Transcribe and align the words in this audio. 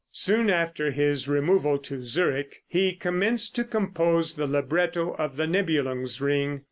]Soon 0.29 0.49
after 0.49 0.89
his 0.89 1.27
removal 1.27 1.77
to 1.77 2.01
Zurich, 2.01 2.63
he 2.67 2.93
commenced 2.93 3.53
to 3.55 3.63
compose 3.63 4.33
the 4.35 4.47
libretto 4.47 5.11
of 5.17 5.37
the 5.37 5.45
"Nibelung's 5.45 6.19
Ring." 6.19 6.59